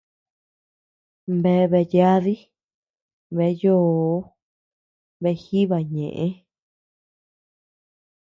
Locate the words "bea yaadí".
1.71-2.35